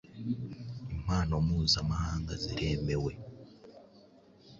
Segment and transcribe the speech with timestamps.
[0.95, 3.13] Impano mpuzamahanga ziremewe